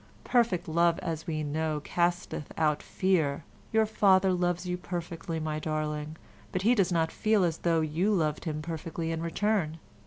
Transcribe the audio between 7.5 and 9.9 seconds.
though you loved him perfectly in return.